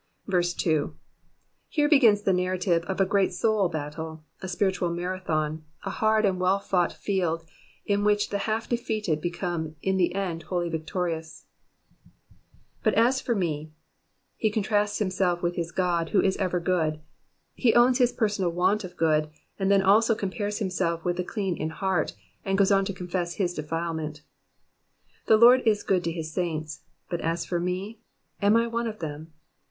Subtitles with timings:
[0.57, 0.95] 2.
[1.69, 6.39] Here begins the narrative of a great soul battle, a spiritual Marathon, a hard and
[6.39, 7.45] well fought field,
[7.85, 11.45] in which the half defeated became in the end wholly victorious,
[12.83, 13.69] ^''But as for me.^''
[14.37, 16.99] He contrasts himself with his God who is ever good;
[17.53, 19.29] he owns his personal want of good,
[19.59, 22.13] and then also compares himself with the clean in heart,
[22.43, 24.23] and goes on to confess his defilement.
[25.27, 26.81] The Lord is good to his saints,
[27.11, 27.99] 6/^ cw for we,'*
[28.41, 29.33] am I one of them?